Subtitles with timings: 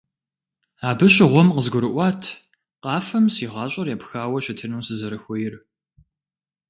[0.89, 2.21] Абы щыгъуэм къызгурыӀуат
[2.83, 5.53] къафэм си гъащӀэр епхауэ щытыну сызэрыхуейр.